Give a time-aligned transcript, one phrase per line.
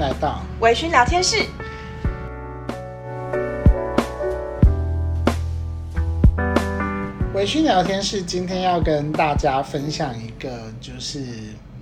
[0.00, 1.44] 来到微醺聊天室。
[7.34, 11.22] 微醺聊天室今天要跟大家分享一个，就是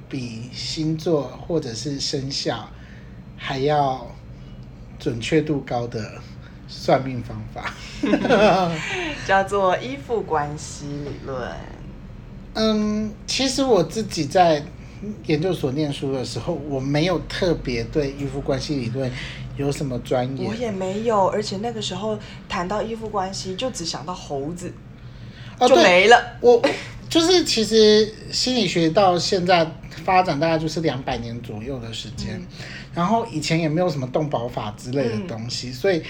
[0.08, 2.68] 比星座或者是生肖
[3.36, 4.04] 还要
[4.98, 6.14] 准确度高的
[6.66, 7.72] 算命方法，
[9.28, 11.52] 叫做依附关系理论。
[12.54, 14.60] 嗯，其实我自己在
[15.26, 19.10] 研究所念书的时候，我没有特别对依附关系理论
[19.56, 20.46] 有什么专业。
[20.46, 22.18] 我也没有，而且那个时候
[22.48, 24.72] 谈到依附关系，就只想到猴子。
[25.60, 26.16] 就没了。
[26.40, 26.62] 我
[27.08, 29.68] 就是其实心理学到现在
[30.04, 32.46] 发展大概就是两百年左右的时间，嗯，
[32.94, 36.00] 然后以前也没有什么动保法之类的东西，嗯，所以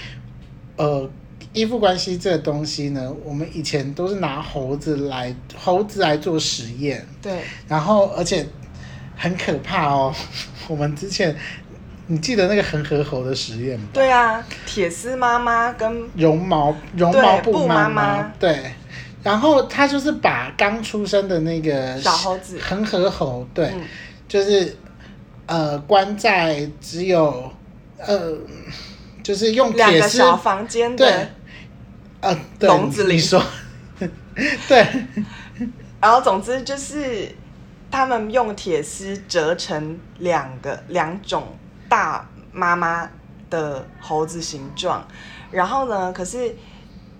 [0.75, 1.09] 呃，
[1.51, 8.45] 依附关系这个东西呢，我们以前都是拿猴子来猴子来做实验，对，然后而且
[9.19, 10.15] 很可怕哦。
[10.67, 11.35] 我们之前
[12.07, 13.87] 你记得那个恒河猴的实验吗？
[13.93, 18.71] 对啊，铁丝妈妈跟绒毛绒毛布妈妈，对。
[19.21, 22.57] 然后他就是把刚出生的那个小猴子。
[22.59, 23.81] 恒河猴，对，嗯、
[24.29, 24.77] 就是
[25.45, 27.51] 呃关在只有
[27.97, 28.33] 呃
[29.21, 31.27] 就是用铁丝小房间的对。
[32.21, 33.15] 呃笼子里。
[33.15, 33.43] 你说。
[34.69, 34.87] 对，
[35.99, 37.27] 然后总之就是
[37.91, 43.09] 他们用铁丝折成两个两种大妈妈
[43.49, 45.05] 的猴子形状，
[45.51, 46.55] 然后呢，可是。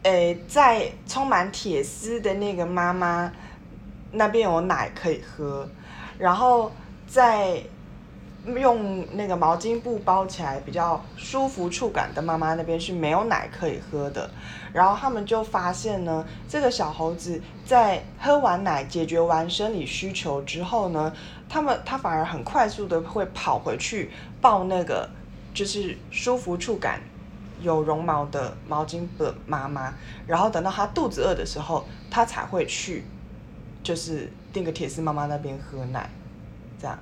[0.04, 3.30] 诶，在充满铁丝的那个妈妈
[4.14, 5.70] 那边有奶可以喝，
[6.18, 6.72] 然后
[7.06, 7.62] 在
[8.46, 14.30] 用那个毛巾布包起来比较舒服触感的妈妈那边是没有奶可以喝的，
[14.74, 21.14] 然后他们就发现呢，这个小猴子在喝完奶解决完生理需求之后呢，
[21.48, 25.10] 他们他反而很快速的会跑回去抱那个
[25.54, 27.02] 就是舒服触感。
[27.62, 29.94] 有绒毛的毛巾的妈妈，
[30.26, 33.04] 然后等到他肚子饿的时候，他才会去，
[33.84, 36.10] 就是订个铁丝妈妈那边喝奶，
[36.80, 36.98] 这样。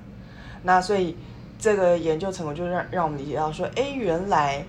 [0.62, 1.16] 那所以
[1.58, 4.64] 这个研究成果就让让我们理解到说，哎，原来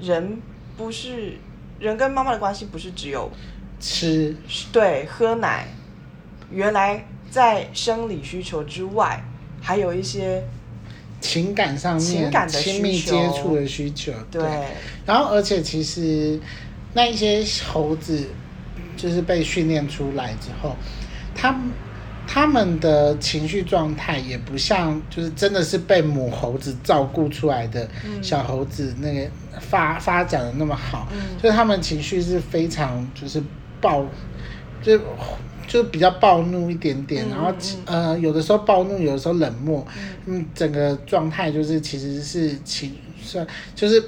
[0.00, 0.40] 人
[0.76, 1.38] 不是
[1.78, 3.30] 人跟妈妈的关系不是只有
[3.80, 4.36] 吃，
[4.72, 5.66] 对，喝奶，
[6.50, 9.22] 原来在生理需求之外，
[9.60, 10.42] 还有一些。
[11.20, 14.42] 情感上面亲密接触的需求，对，
[15.06, 16.36] 然后而且其实
[16.94, 18.26] 那一些猴子
[18.96, 20.74] 就是被训练出来之后，
[21.32, 21.56] 他
[22.32, 27.86] 他们的情绪状态也不像就是真的是被母猴子照顾出来的
[28.22, 31.06] 小猴子那个发发展的那么好，
[31.42, 33.42] 就是他们情绪是非常就是
[33.82, 34.06] 暴
[34.82, 34.98] 就。
[35.68, 37.50] 就比较暴怒一点点，然后
[37.86, 39.86] 呃，有的时候暴怒，有的时候冷漠，
[40.26, 44.02] 嗯，整个状态就是其实是情算就是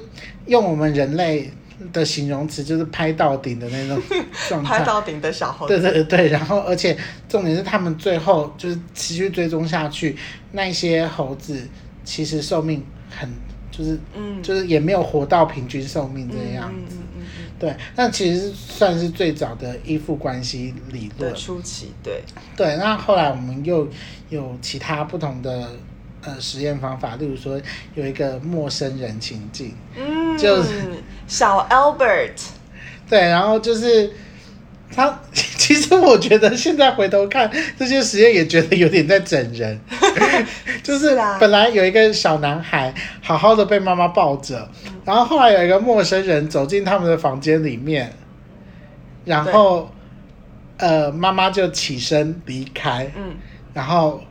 [0.46, 1.50] 用我们人类
[1.92, 4.00] 的形容词，就是拍到顶的那种
[4.48, 5.80] 状态，拍到顶的小猴子。
[5.80, 6.96] 对对对，然后而且
[7.28, 10.16] 重点是他们最后就是持续追踪下去，
[10.52, 11.68] 那些猴子
[12.04, 13.28] 其实寿命很
[13.70, 16.96] 就是嗯，就是也没有活到平均寿命这样子。
[16.98, 17.04] 嗯
[17.56, 21.92] 对，那其实算是最早的依附关系理论的初期。
[22.02, 22.22] 对，
[22.56, 23.88] 对，那后来我们又
[24.28, 25.70] 有其他不同的
[26.22, 27.58] 呃实验方法，例如说
[27.94, 30.04] 有一个陌生人情境，嗯，
[30.38, 30.70] 就是
[31.26, 32.32] 小 Albert，
[33.08, 34.12] 对，然后就是。
[34.96, 39.76] 他 其实我觉得现在回头看这些实验，也觉得有点在整人，
[40.84, 44.68] 就是本来有一个小男孩好好的被妈妈抱着，
[45.04, 48.12] 然后后来有一个陌生人走进他们的房间里面，
[49.24, 49.90] 然后
[50.76, 53.34] 呃妈妈就起身离开，嗯，
[53.72, 54.22] 然后。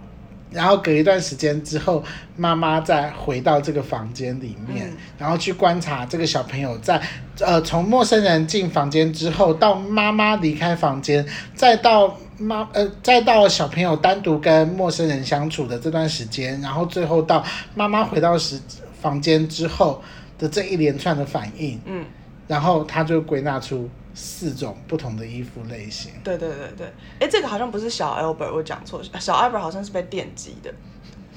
[0.53, 2.03] 然后隔一段时间之后，
[2.37, 7.01] 妈妈再回到这个房间里面，嗯、然后去观察这个小朋友在，
[7.39, 11.25] 呃，从陌生人进房间之后，到妈妈离开房间，
[11.55, 17.43] 再到妈，呃，再到小朋友单独跟陌生人相处的这段时间，然后最后到
[17.73, 18.59] 妈妈回到时
[19.01, 20.01] 房间之后
[20.37, 22.05] 的这一连串的反应，嗯，
[22.47, 23.89] 然后他就归纳出。
[24.15, 26.11] 四种不同的衣服类型。
[26.23, 30.71] 对对对对，哎，这个好像不是小 Albert，我讲错，小 Albert 好像是被电击的。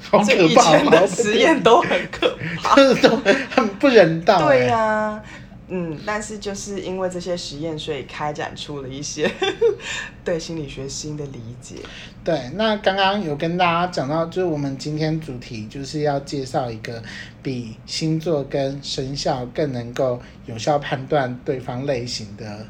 [0.02, 0.42] 好可怕！
[0.42, 3.16] 以前的实验都很可怕， 都
[3.50, 4.46] 很不人道。
[4.46, 5.22] 对呀、啊。
[5.68, 9.28] 嗯，但是就是因为这些实验，所以开展出了一些
[10.24, 11.76] 对心理学新的理解。
[12.22, 17.02] 对，那刚刚有跟大家讲到，就是我们今天主题就是要介绍一个
[17.42, 22.66] 比星座跟生肖更能够有效判断对方类型的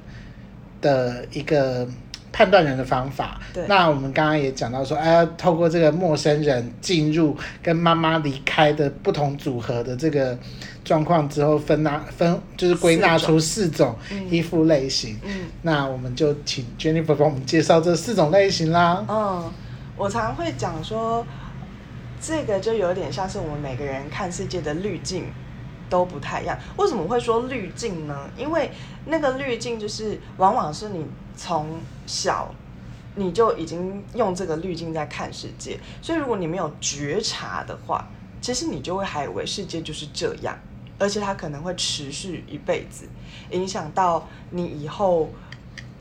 [0.81, 1.87] 的一个
[2.33, 3.41] 判断人的方法。
[3.53, 3.67] 对。
[3.67, 10.39] 那我们刚刚也讲到说，哎，要透过这个陌生人进入跟妈妈离开的不同组合的这个
[10.87, 13.95] 状况之后分，分纳分就是归纳出四种
[14.31, 15.19] 依附类型。
[15.23, 15.49] 嗯。
[15.61, 19.05] 那我们就请 Jennifer 帮我们介绍这四种类型啦。
[19.09, 19.53] 嗯，
[19.97, 21.27] 我常会讲说，
[22.21, 25.27] 这个就有点像是我们每个人看世界的滤镜。
[25.89, 28.29] 都不太一样，为什么会说滤镜呢？
[28.37, 28.73] 因为
[29.05, 31.07] 那个滤镜就是往往是你
[31.37, 31.79] 从
[32.09, 32.53] 小
[33.15, 38.05] 你就已经用这个滤镜在看世界，所以如果你没有觉察的话，
[38.41, 40.59] 其实你就会还以为世界就是这样，
[40.99, 43.07] 而且它可能会持续一辈子，
[43.51, 45.31] 影响到你以后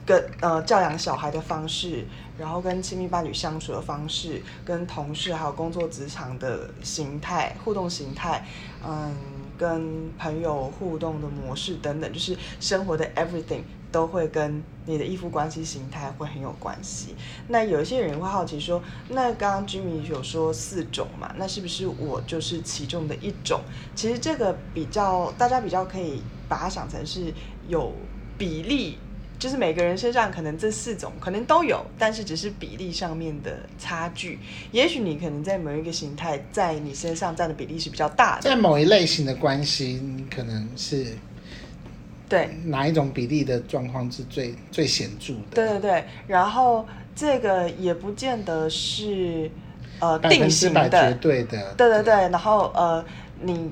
[0.06, 2.06] 跟呃教养小孩的方式，
[2.38, 8.45] 然后跟亲密伴侣相处的方式，跟同事还有工作职场的形态互动形态，
[8.88, 9.15] 嗯。
[9.57, 17.16] 跟朋友互动的模式等等，就是生活的 everything 都会跟你的依附关系形态会很有关系。
[17.48, 21.34] 那有一些人会好奇说，那刚刚 Jimmy 有说四种嘛？
[21.38, 23.62] 那是不是我就是其中的一种？
[23.96, 27.34] 其实这个比较大家比较可以把它想成是
[27.68, 27.94] 有
[28.38, 28.98] 比例。
[29.38, 34.40] 就是每个人身上可能这四种可能都有，但是只是比例上面的差距。
[34.72, 38.44] 也许你可能在某一个形态，在你身上占的比例是比较大的。
[38.44, 41.18] 在某一类型的关系，你可能是
[42.27, 45.39] 对哪一种比例的状况是最最显著的？
[45.51, 46.04] 对对对。
[46.27, 46.86] 然后
[47.16, 49.50] 这个也不见得是
[50.00, 51.74] 呃定型的，绝对的。
[51.75, 52.13] 对对对。
[52.30, 53.04] 然后呃，
[53.42, 53.72] 你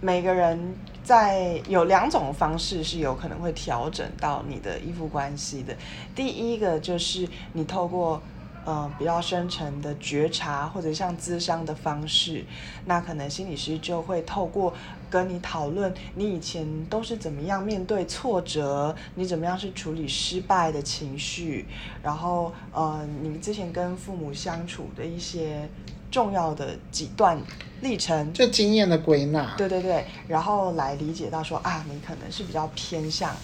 [0.00, 0.74] 每个人。
[1.04, 5.76] 在有两种方式是有可能会调整到你的依附关系的。
[6.14, 8.22] 第一个就是你透过
[8.64, 12.42] 呃比较深层的觉察，或者像咨商的方式，
[12.86, 14.72] 那可能心理师就会透过
[15.14, 21.66] 跟你讨论你以前都是怎么样面对挫折，你怎么样去处理失败的情绪，
[22.02, 25.68] 然后呃你们之前跟父母相处的一些。
[26.10, 27.36] 重要的几段
[27.80, 33.34] 历程，就经验的归纳，对对对，然后来理解到说啊，你可能是比较偏向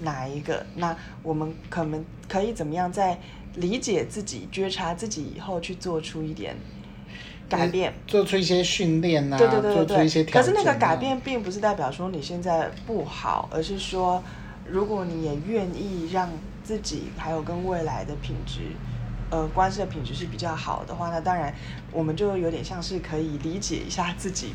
[0.00, 0.64] 哪一个？
[0.76, 3.20] 那我们可能可以怎么样在
[3.56, 6.56] 理解自己、觉察自己以后，去做出一点
[7.48, 10.44] 改变，做出一些训练啊，对对对对对，做出一些调整啊。
[10.44, 14.22] 可是那个改变并不是代表说你现在不好，而是说
[14.68, 16.30] 如果你也愿意让
[16.62, 18.60] 自己还有跟未来的品质。
[19.30, 21.52] 呃，关系的品质是比较好的话，那当然
[21.90, 24.52] 我们就有点像是可以理解一下自己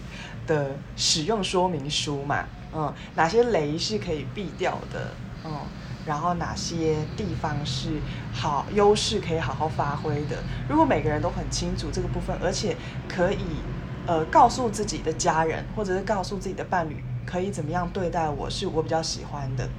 [0.48, 5.12] 的使用说明书嘛，嗯，哪些雷是可以避掉的，
[5.44, 5.52] 嗯，
[6.04, 8.02] 然后哪些地方是
[8.32, 10.44] 好优势可以好好发挥的。
[10.68, 13.64] 如果每个人都很清楚这个部分，而且可以
[14.06, 19.70] 呃告诉自己的家人或者是告诉自己的伴侣可以怎么样对待我，是我比较喜欢的。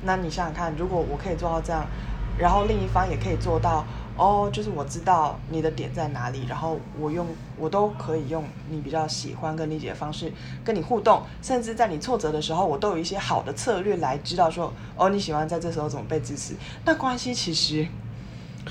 [0.00, 1.90] 那你想想看，如果我可以做到这样，
[2.36, 3.86] 然后另一方也可以做到。
[4.16, 7.26] 哦，oh, 就是我知道你的点在哪里，然后我用
[7.58, 10.32] 我都可以用你比较喜欢跟理解的方式
[10.64, 16.54] 跟你互动，甚至在你挫折的时候，我都有一些好的策略来知道说，哦，你喜欢在这时候怎么被支持。
[16.84, 17.86] 那关系其实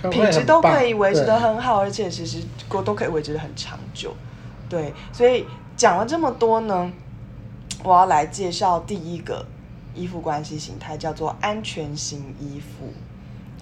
[0.09, 4.13] 品质都可以维持的很好，而且其实都都可以维持的很长久。
[4.69, 5.45] 对，所以
[5.75, 6.89] 讲了这么多呢，
[7.83, 9.45] 我要来介绍第一个
[9.93, 12.93] 依附关系形态，叫做安全型依附。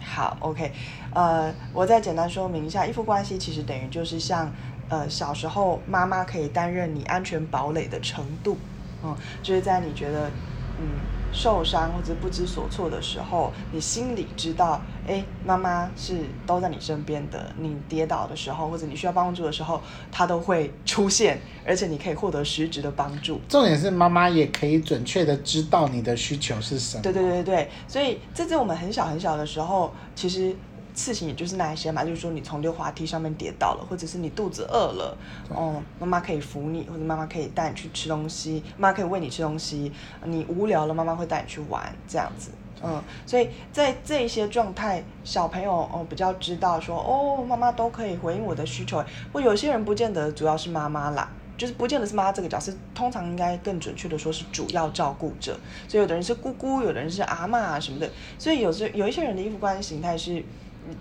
[0.04, 0.74] 好，OK，
[1.12, 4.54] 呃，我再简单说明一下，依附关系其实等于就是像，
[4.88, 8.68] 呃，小时候妈妈可以担任你安全堡垒的程度，
[9.02, 10.42] 嗯，就是在你觉得，
[10.78, 11.08] 嗯。
[11.32, 17.52] 受伤或者不知所措的时候，你心里知道，哎，妈妈是都在你身边的。
[17.58, 23.40] 你跌倒的时候，或者你需要帮助的时候，她都会出现，而且你可以获得实质的帮助。
[23.48, 27.04] 重点是妈妈也可以准确的知道你的需求是什么。
[27.04, 30.56] 对对对对，所以这是我们很小很小的时候，其实。
[30.94, 35.18] 事情也就是那一些嘛，就是说你从溜滑梯上面跌倒了，或者是你肚子饿了，
[35.50, 39.92] 哦，妈妈可以扶你，或者妈妈可以带你去吃东西，妈妈可以喂你吃东西。
[40.26, 42.52] 你无聊了，妈妈会带你去玩，这样子，
[42.84, 49.04] 嗯，所以在这一些状态，小朋友哦比较知道说，哦，妈妈都可以回应我的需求。
[49.32, 55.58] 或有些人不见得主要是妈妈啦，就是不见得是妈妈这个角色，通常应该更准确的说是主要照顾者。
[55.88, 58.10] 所以有的人是姑姑，有的人是阿嬷啊什么的。
[58.38, 60.44] 所以有时有一些人的依附关系形态是。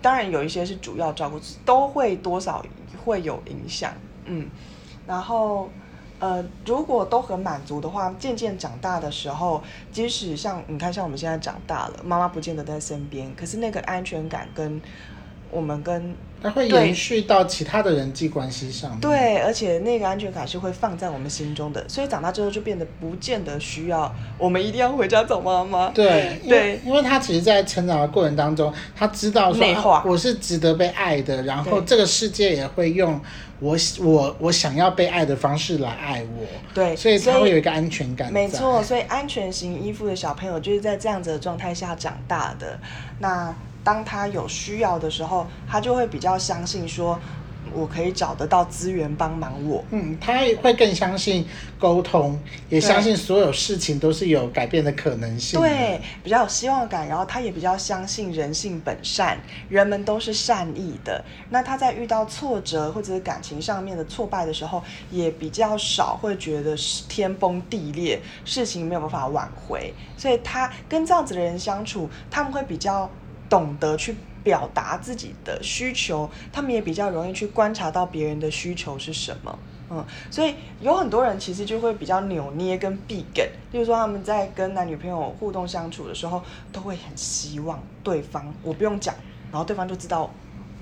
[0.01, 2.63] 当然有一些是主要照顾，都会多少
[3.03, 3.93] 会有影响，
[4.25, 4.47] 嗯，
[5.07, 5.69] 然后
[6.19, 9.61] 呃，如果都很满足的话，渐渐长大的时候，
[9.91, 14.79] 即使像你看，像我们现在长大了，妈妈不见得在身边，可是那个安全感跟
[15.49, 18.99] 我们跟它会延续到其他的人际关系上面。
[18.99, 25.89] 对，而且那个安全感是会放在我们心中的，所以长大之后就变得不见得需要我们一定要回家找妈妈。
[25.89, 33.21] 对 对，因为他其实，在成长的过程当中，他知道说，啊，我是值得被爱的，然后这个世界也会用
[33.59, 36.47] 我我我想要被爱的方式来爱我。
[36.73, 38.33] 对，所以他会有一个安全感。
[38.33, 42.79] 没错，所以安全型依附的小朋友就是在这样子的状态下长大的。
[43.19, 43.53] 那。
[43.83, 47.19] 当他有需要的时候，他就会比较相信说，
[47.73, 49.83] 我可以找得到资源帮忙我。
[49.91, 51.47] 嗯，他也会更相信
[51.79, 52.37] 沟通，
[52.69, 55.59] 也相信所有事情都是有改变的可能性。
[55.59, 61.23] 对，比较有希望感，然后他也比较相信人性本善，人们都是善意的。
[61.49, 69.93] 那他在遇到挫折或者是感情上面的挫败的时候，也比较少会觉得是天崩地裂，事情没有办法挽回。
[70.17, 73.09] 所以他跟这样子的人相处，他们会比较。
[73.51, 74.15] 懂得去
[74.45, 79.59] 表达自己的需求，他们也比较容易去观察到别人的需求是什么。
[79.89, 86.41] 嗯，所以有很多人其实就会比较扭捏跟避梗，例如说他们在跟男女朋友互动相处的时候，
[86.71, 89.13] 都会很希望对方我不用讲，
[89.51, 90.31] 然后对方就知道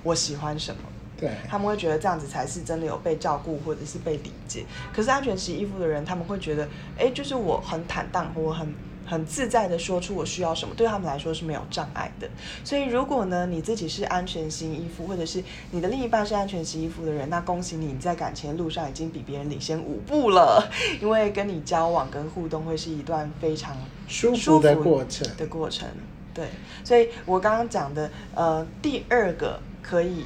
[0.04, 0.82] 我喜欢什么。
[1.18, 4.64] 对，他们会觉得这样子才是真的有被照顾或者是被理解。
[4.94, 8.72] 可是安全洗衣服的人，他们会觉得，哎，就是我很坦荡，我很。
[9.10, 12.30] 很自在的说出我需要什么，对他们来说是没有障碍的。
[12.64, 20.70] 所以，如果呢你自己是安全型依附，或者是你的另一半是安全型依附的人，那恭喜你，你在感情的路上已经比别人领先五步了。
[21.02, 23.76] 因为跟你交往跟互动会是一段非常
[24.08, 25.90] 舒服的过程的过程。
[26.32, 26.48] 对，
[26.84, 30.24] 所以我刚刚讲的呃第二个可以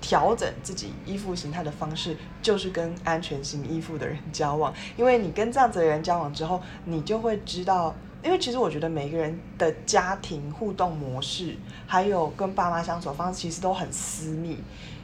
[0.00, 4.74] 调整自己依附形态的方式，就是跟安全型依附的人交往。
[4.98, 7.94] 因为你跟这样子的人交往之后，你就会知道。
[8.22, 11.56] 因为其实我觉得每个人的家庭互动模式，
[11.86, 14.58] 还有跟爸妈相处的方式，其实都很私密。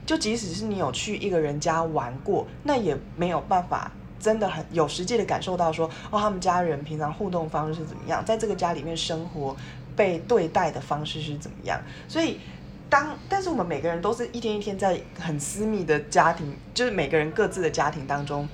[0.04, 9.56] 就即使是你有去一个人家玩过，那也没有办法真的很有实际的感受到说，哦，他们家人平常互动方式是怎么样，在这个家里面生活
[9.94, 11.80] 被对待的方式是怎么样。
[12.08, 12.40] 所以
[12.90, 18.48] 当但是我们每个人都是一天一天在很私密的家庭，就是每个人各自的家庭当中。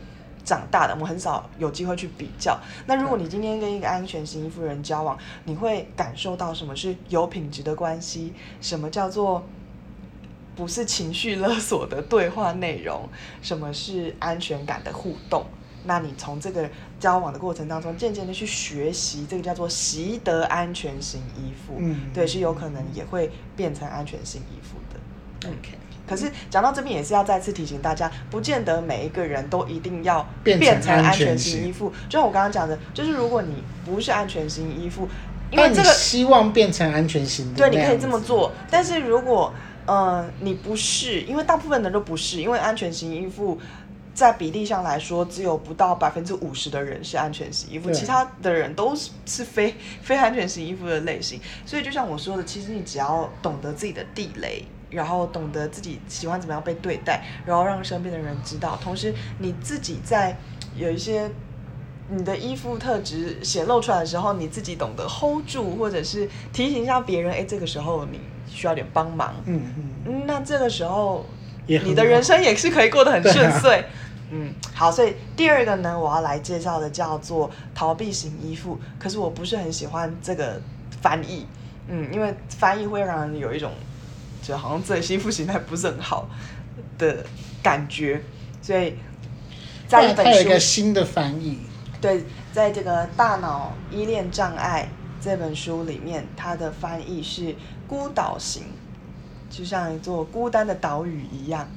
[0.49, 2.59] 长大的，我们很少有机会去比较。
[2.87, 8.33] 那如果你今天跟一个安全型依附人交往，你会感受到什么是有品质的关系？
[8.63, 9.47] 什么叫做
[10.57, 13.07] 不是情绪勒索的对话内容？
[13.43, 15.45] 什么是安全感的互动？
[15.85, 21.75] 那你从这个交往的过程当中，渐渐的去学习，这个叫做习得安全型依附。
[21.79, 25.49] 嗯，对，是有可能也会变成安全型依附的。
[25.49, 25.79] OK。
[26.09, 31.93] 可是讲到这边也是要再次提醒大家，不见得每一个人都一定要变成安全型依附。
[32.09, 35.09] 就像我刚刚讲的，就是如果你不是安全型依附，
[35.51, 38.53] 因为这个希望变成安全型，对，你可以这么做。
[38.71, 39.53] 但是如果
[39.87, 43.59] 呃你不是，因为大部分人都不是，因为安全型依附
[44.19, 51.41] 在比例上来说，只有不到百分之五十的人是安全型衣服，其他的人都是是非 非安全型衣服的类型。
[51.65, 54.65] 所以就像我说的，其实你只要懂得自己的地雷。
[54.91, 58.79] 然后懂得自己喜欢怎么样被对待，然后让身边的人知道。
[58.83, 60.35] 同时，你自己在
[60.75, 61.31] 有一些
[62.09, 69.35] 你的衣服特质显露出来的时候，你自己懂得 hold 住，或者是提醒一下别人，哎，这个时候你需要点帮忙。
[69.45, 69.61] 嗯
[70.07, 70.23] 嗯。
[70.27, 71.27] 那这个时候，
[71.67, 73.81] 你的人生也是可以过得很顺遂。
[73.81, 73.85] 啊、
[74.31, 74.91] 嗯，好。
[74.91, 78.79] 所以第二个呢，我要来介绍的叫做逃避型依附。
[78.99, 80.61] 可是我不是很喜欢这个
[81.01, 81.47] 翻译。
[81.89, 83.73] 嗯，因为翻译会让人有一种。
[84.41, 86.27] 就好像自己依附形态不是很好
[86.97, 87.27] 的
[87.63, 88.23] 感觉，
[88.63, 88.95] 所以
[89.87, 91.59] 在一本书有一个新的翻译。
[92.01, 94.89] 对，在这个《大脑依恋障碍》
[95.23, 97.55] 这本书里面，它的翻译是
[97.87, 98.63] 孤岛型，
[99.51, 101.69] 就像一座孤单的岛屿一样。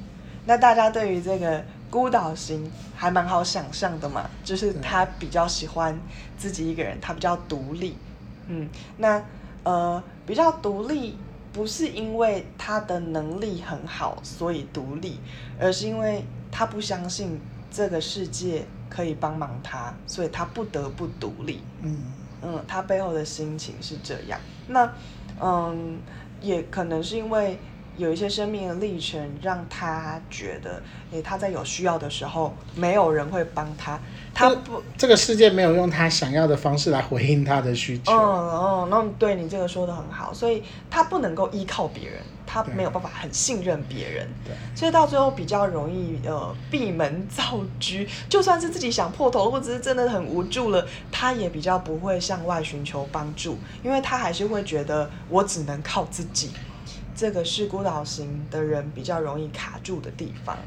[0.46, 6.00] 那大家对于这个孤岛型还蛮好想象的嘛，就是他比较喜欢
[6.38, 7.98] 自己一个人，他比较独立。
[8.48, 9.22] 嗯，那
[9.62, 11.18] 呃比较独立。
[11.52, 15.20] 不是因为他的能力很好，所以独立，
[15.60, 17.38] 而是因为他不相信
[17.70, 21.60] 这个世界可以帮忙他，所以他不得不独立。
[21.82, 21.98] 嗯
[22.40, 24.40] 嗯，他背后的心情是这样。
[24.66, 24.90] 那
[25.42, 26.00] 嗯，
[26.40, 27.58] 也可能是因为。
[27.96, 34.00] 有一些生命的历程，让他觉得，诶，他在有需要的时候，没有人会帮他，
[34.34, 38.12] 他不，这个世界没有用他想要的方式来回应他的需求。
[38.12, 56.50] 嗯嗯，那对你这个说的很好，所以他不能够依靠别人，他没有办法很信任别人，对，所以到最后比较容易呃闭门造车，就算是自己想破头，或者是真的很无助了，他也比较不会向外寻求帮助，因为他还是会觉得我只能靠自己。
[57.22, 60.58] 这个是孤岛型的人比较容易卡住的地方。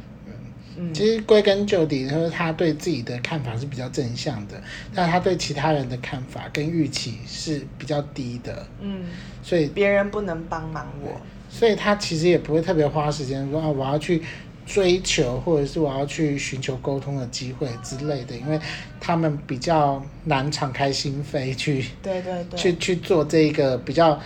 [0.77, 4.53] 嗯，其实归根究底，就是他对自己的看法是比较正向的，
[4.93, 8.65] 但他对其他人的看法跟预期是比较低的。
[8.79, 9.03] 嗯，
[9.43, 11.19] 所以别人不能帮忙我，
[11.49, 14.23] 所以他其实也不会特别花时间说啊，我要去
[14.65, 18.57] 追求，或者是我要去寻求沟通的机会之类的，因为
[19.01, 24.17] 他们比较难敞开心扉去，对对对，去去做这一个比较。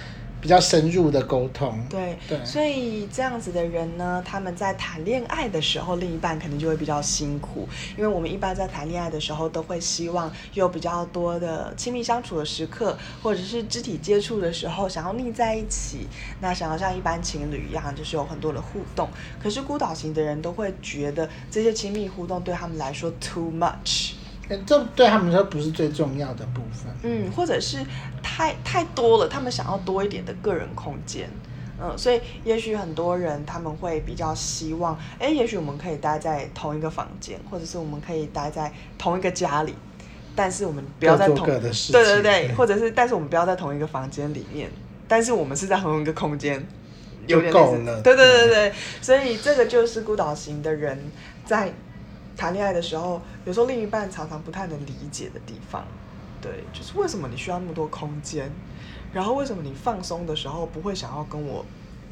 [0.41, 7.67] 比较深入的沟通，对对，所以这样子的人呢，他们在谈恋爱的时候，另一半可能就会比较辛苦，
[7.98, 16.08] 因为我们一般在谈恋爱的时候，都会希望有比较多的亲密相处的时刻，或者是肢体接触的时候，想要腻在一起，
[16.39, 19.10] 那想要像一般情侣一样，就是有很多的互动。
[19.41, 24.13] 可是孤岛型的人都会觉得这些亲密互动对他们来说 too much。
[24.65, 27.77] 这对他们说不是最重要的部分，嗯，或者是
[28.24, 31.29] 太太多了，他们想要多一点的个人空间，
[31.79, 39.75] 嗯，所以也许很多人他们会比较希望，哎，也许我们可以待在同一个房间，或者是我们可以待在同一个家里，
[40.36, 44.68] 但是我们不要在同，对对对，或者是但是我们不要在同一个房间里面，
[45.08, 46.65] 但是我们是在同一个空间，
[47.27, 48.25] 有点够了，对对。
[48.25, 50.98] 对对，所以这个就是孤岛型的人
[51.46, 51.72] 在。
[52.39, 55.86] 谈恋爱的时候，有时候另一半常常不太能理解的地方，
[56.41, 58.50] 对，就是为什么你需要那么多空间，
[59.12, 61.65] 然后为什么你放松的时候不会想要跟我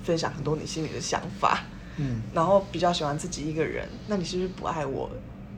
[0.03, 1.63] 分享很多你心里的想法，
[1.95, 5.09] 嗯，然后比较喜欢自己一个人，那你是不是不爱我？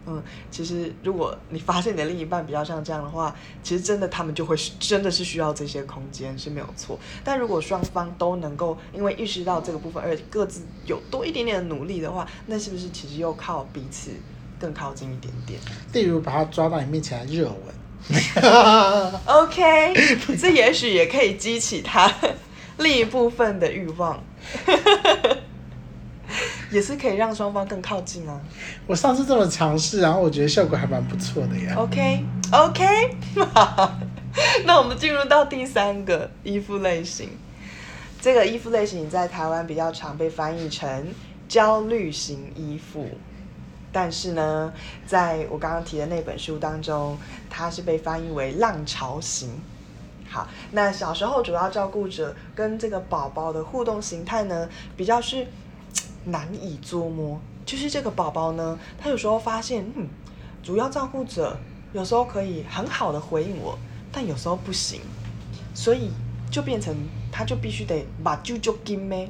[0.06, 14.12] 嗯，其实如果你发现你的另一半比较像这样的话，其实真的他们就会真的是需要这些空间是没有错，但如果双方都能够因为意识到这个部分而各自有多一点点的努力的话，那是不是其实又靠彼此？
[14.60, 15.60] 更靠近一点点，
[15.94, 17.56] 例如把他抓到你面前来热吻
[19.26, 19.94] ，OK，
[20.40, 22.12] 这也许也可以激起他
[22.80, 24.24] 另一部分的欲望，
[26.72, 28.40] 也是可以让双方更靠近啊。
[28.88, 31.76] 我上次这么尝试，然后我觉得效果还蛮不错的呀。
[31.78, 32.84] OK，OK，
[33.36, 33.90] okay, okay?
[34.66, 37.30] 那我们进入到第三个衣服类型，
[38.22, 41.08] 这个衣服类型在台湾比较常被翻译成
[41.48, 43.10] 焦虑型依附。
[43.92, 44.72] 但是呢，
[45.08, 47.18] 在我刚刚提的那本书当中，
[47.50, 49.50] 它是被翻译为浪潮型。
[50.30, 55.48] 好，那小时候主要照顾者跟这个宝宝的互动形态呢，比较是
[56.26, 57.40] 难以捉摸。
[57.66, 60.08] 就是这个宝宝呢，他有时候发现，嗯，
[60.62, 61.58] 主要照顾者
[61.94, 63.78] 有时候可以很好的回应我，
[64.12, 65.02] 但有时候不行，
[65.74, 66.12] 所以
[66.52, 66.96] 就变成
[67.32, 69.30] 他就必须得把啾啾给咩。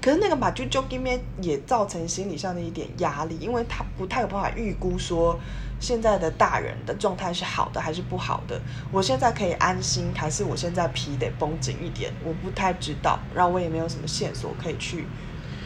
[0.00, 5.38] 可是那个马啾啾里面也造成心理上的一点压力，因为他不太有办法预估说
[5.80, 8.60] 现在的大人的状态是好的还是不好的。
[8.92, 12.12] 我现在可以安心，还是我现在皮得绷紧一点？
[12.24, 15.06] 我不太知道，然后我也没有什么线索可以去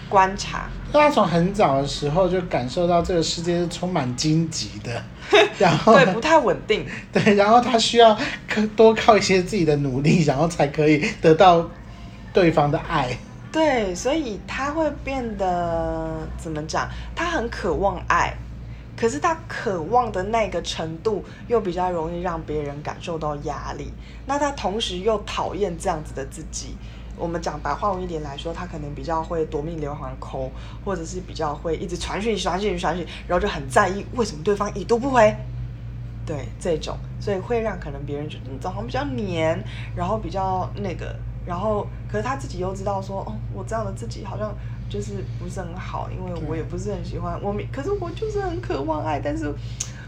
[0.09, 0.69] 观察。
[0.93, 5.03] 他从很早的时候就感受到这个世界是充满荆棘的，
[5.59, 8.19] 然后对不太稳定， 对，然后他需要
[8.77, 11.69] 多靠一些自己的努力，然后才可以得到
[12.33, 13.17] 对方的爱。
[13.53, 16.89] 对，所以他会变得怎么讲？
[17.17, 18.33] 他很渴望爱，
[18.97, 23.93] 可是他渴望的那个程度又比较容易让别人感受到压力。
[24.25, 26.77] 那他同时又讨厌这样子的自己。
[27.17, 30.49] 我们讲白话文一点来说，他可能比较会夺命连环抠
[30.85, 35.35] 或者是比较会一直传讯传讯传讯，然后就很在意为什么对方已读不回。
[36.25, 39.61] 对，这种，所以会让可能别人觉得你好像比较黏，
[39.97, 41.17] 然后比较那个。
[41.47, 44.55] 然后，可是他自己又知道说，哦，我这样的自己好像
[44.89, 49.53] 就是不是很好，因为我也不是很喜欢我，可是我就是很渴望爱，但是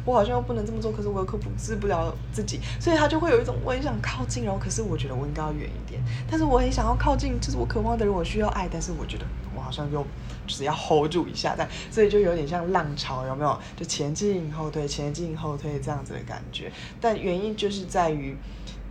[0.04, 9.24] 我好像又不能这么做，可是我又克制不了自己，所以他就会有一种我很想靠近，然后可是我觉得我应该要远一点，但是我很想要靠近，就是我渴望的人，我需要爱，但是我觉得
[9.56, 10.04] 我好像又
[10.46, 13.58] 就是要 hold 住一下，但所以就有点像浪潮，有没有？
[13.76, 18.36] 就前进后退，前进后退这样子的感觉，但原因就是在于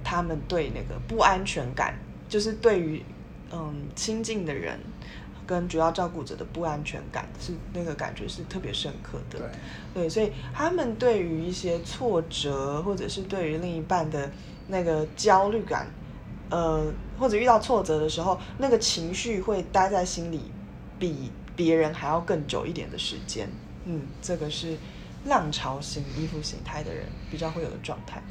[0.03, 1.93] 他们对那个不安全感。
[2.31, 3.03] 就是对于，
[3.51, 4.79] 嗯，亲近的人
[5.45, 9.37] 跟主要照顾者的不安全感，是那个感觉是特别深刻的。
[9.93, 14.31] 对，对，所以他们对于一些挫折，或者是对于另一半的
[14.69, 15.87] 那个焦虑感，
[16.49, 16.89] 呃，
[17.19, 20.49] 或者遇到挫折的时候，那个情绪会待在心里，
[20.97, 23.49] 比别人还要更久一点的时间。
[23.83, 24.77] 嗯，这个是
[25.25, 28.23] 浪潮型依附形态的人比较会有的状态。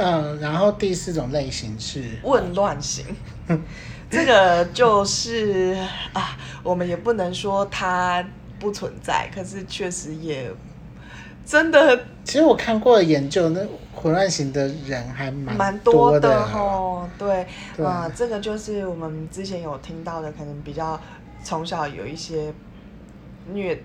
[0.00, 3.04] 嗯，然后第四种类型是混乱型，
[4.08, 5.76] 这个就是
[6.12, 8.24] 啊，我们也不能说它
[8.60, 10.48] 不存在，可是确实也
[11.44, 12.04] 真的。
[12.22, 13.60] 其实我看过的研究，那
[13.92, 17.10] 混乱型的人还蛮蛮多的哦。
[17.18, 17.42] 对，
[17.84, 21.00] 啊、呃，这个就是我们之前有听到的，可能比较
[21.42, 22.54] 从小有一些
[23.52, 23.82] 虐。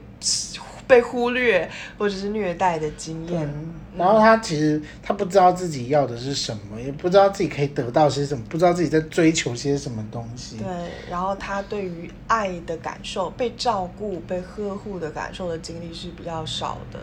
[0.86, 3.49] 被忽略或者是虐待的经验，
[3.97, 10.57] 然后他其实他不知道自己要的是什么，也不知道自己可以得到些什么，不知道自己在追求些什么东西。
[10.57, 10.67] 对，
[11.09, 16.99] 然后他对于爱的感受、被照顾、被呵护的感受的经历是比较少的，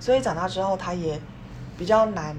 [0.00, 1.18] 所以长大之后他也
[1.78, 2.36] 比较难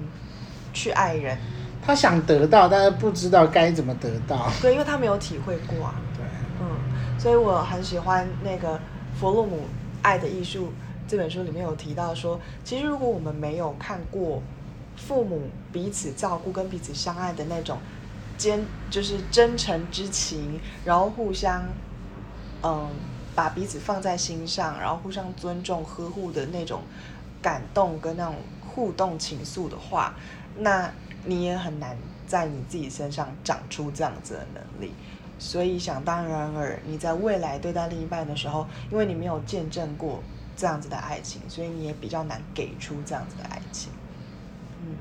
[0.74, 1.36] 去爱人。
[1.82, 4.52] 他想得到，但是不知道该怎么得到。
[4.60, 5.94] 对，因为他没有体会过啊。
[6.14, 6.22] 对，
[6.60, 8.78] 嗯，所以我很喜欢那个
[9.18, 9.56] 弗洛姆。
[10.02, 10.66] 《爱的艺术》
[11.08, 14.42] 这本书里面有提到说，其实如果我们没有看过
[14.96, 17.78] 父母彼此照顾跟彼此相爱的那种
[18.36, 21.64] 坚，就是真诚之情，然后互相，
[22.62, 22.88] 嗯，
[23.34, 26.82] 把彼此放在心上，然后互相尊重呵护的那种
[27.42, 28.36] 感动跟那种
[28.66, 30.14] 互动情愫的话，
[30.58, 30.90] 那
[31.24, 34.92] 你也很难在你自己身上长出这样子的能力。
[35.40, 40.22] 所以想当然尔，你在未来对待另一半的时候，因为你没有见证过
[40.54, 43.90] 这样子的爱情，所以你也比较难给出这样子的爱情。
[44.84, 44.92] 嗯。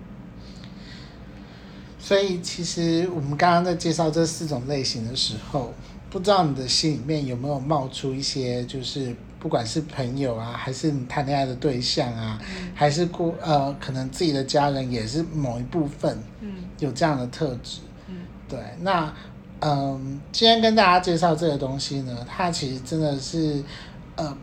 [2.00, 5.74] 所以其实我们刚刚在介绍这四种类型的时候，
[6.10, 18.16] 不知道你的心里面有没有冒出一些，就是不管是朋友啊，还是你谈恋爱的对象啊，嗯、还是过呃，可能自己的家人也是某一部分，嗯，有这样的特质，嗯，
[18.48, 19.14] 对，那。
[19.62, 23.62] 嗯，今天跟大家介绍这个东西呢，它其实真的是，
[24.16, 24.38] 呃，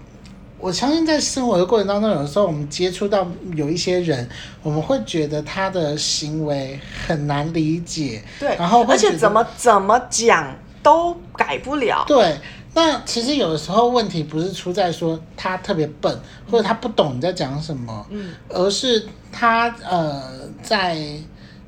[0.58, 4.28] 我相信在生活的过程当中，有的时候我们接触到有一些人，
[4.62, 12.36] 我们会觉得他的行为很难理解，对，然后而且怎么怎么讲都改不了，对。
[12.74, 16.14] 那其实有的时候问题不是出在说他特别笨，
[16.50, 20.22] 或者他不懂你在讲什么，嗯，而是他呃
[20.62, 20.98] 在。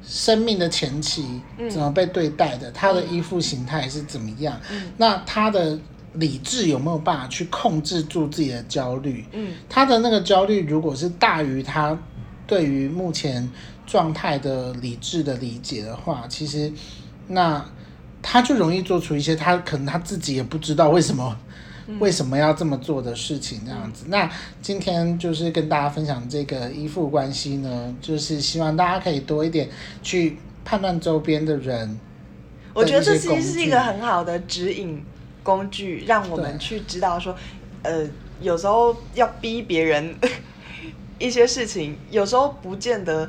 [0.09, 2.71] 生命的前期怎么被对待的？
[2.71, 4.59] 嗯、他的依附形态是怎么样？
[4.73, 5.79] 嗯、那他的
[6.14, 9.27] 理智有没有办法去控制住自己的焦虑？
[9.33, 11.97] 嗯，他的那个焦虑如果是大于他
[12.47, 13.47] 对于目前
[13.87, 16.73] 状态的理智的理解的话，其实
[17.27, 17.62] 那
[18.23, 21.37] 他就容易做出一些他可能他自己也不知道为什么。
[21.98, 24.05] 为什么要这么做的事情这样子？
[24.09, 29.70] 那今天就是跟大家分享这个依附关系呢，就是希望大家可以多一点
[30.03, 31.98] 去判断周边的人。
[32.74, 35.03] 我觉得这其实是一个很好的指引
[35.42, 37.35] 工具，让我们去知道说，
[37.83, 38.07] 呃，
[38.42, 40.14] 有时候要逼别人
[41.18, 43.27] 一些事情，有时候不见得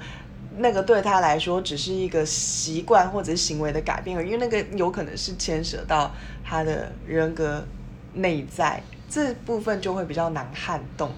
[0.58, 6.12] 那个对他来说只是一个习惯或者是行为的改变，因为那个有可能是牵涉到
[6.44, 7.66] 他的人格。
[8.14, 11.10] 内在这部分就会比较难撼动，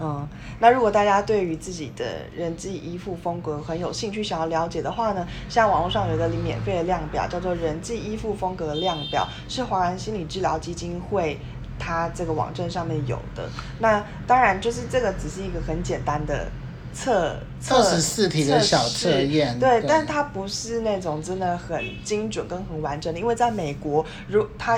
[0.00, 0.26] 嗯，
[0.60, 11.38] 那如果大家对于自己的人际依附风格很有兴趣，想要了解的话呢，像网络上有一个免费的量表，叫做人际依附风格量表，是华人心理治疗基金会
[11.78, 13.48] 它这个网站上面有的。
[13.78, 16.48] 那当然就是这个只是一个很简单的
[16.92, 24.76] 测测二十四题的小测验，对，对但它不是那种真的很精准跟很完整的，因为在美国，如它。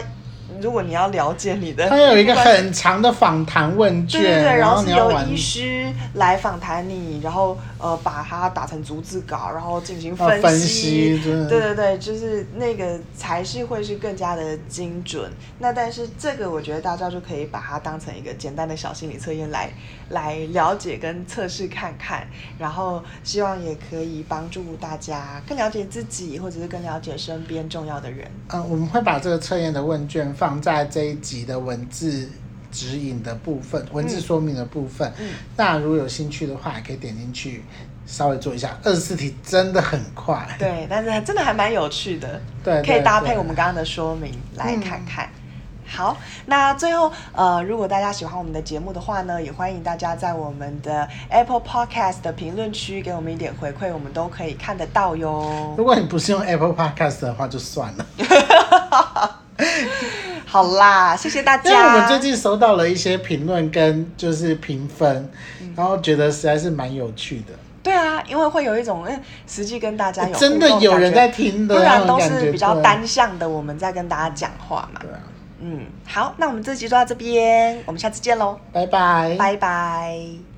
[0.60, 15.30] 如果你要了解你的，他有一个很长的访谈问卷，对对对，然后是由医师来访谈你，然后呃把它打成逐字稿，然后进行分析，分析对对对，就是那个才是会是更加的精准。
[15.58, 19.70] 那但是这个我觉得大家就可以把它当成一个简单的小心理测验来
[20.10, 22.26] 来了解跟测试看看，
[22.58, 28.26] 然后希望也可以帮助大家更了解自己，或者是更了解身边重要的人。
[28.48, 30.20] 嗯，我们会把这个测验的问卷。
[30.40, 32.28] 放在这一集的文字
[32.70, 35.12] 指引的部分，文字说明的部分。
[35.18, 37.64] 嗯，那如果有兴趣的话，也可以点进去
[38.06, 38.76] 稍微做一下。
[38.82, 42.40] 二十四题真的很快，对，但是真的还蛮有趣的。
[42.64, 45.26] 对，可以搭配我们刚刚的说明来看看。
[45.26, 55.74] 嗯、好，那最后呃，如果大家喜欢我们的节目的话呢，也欢迎大家在我们的 Apple Podcast 的评论区给我们一点回馈，我们都可以看得到哟。
[55.76, 58.06] 如果你不是用 Apple Podcast 的话，就算了。
[60.50, 61.70] 好啦，谢谢大家。
[61.70, 67.54] 因为我们最近收到了一些评论跟就是评分，嗯、然后觉得实在是蛮有趣的。
[67.84, 75.00] 对啊，因为会有一种，嗯，实际跟大家有真的有人在听的，不然都是比较单向的，我们在跟大家讲话嘛。
[75.00, 75.20] 对啊，
[75.60, 80.49] 嗯，好，那我们这集就到这边，我们下次见喽，拜拜，拜拜。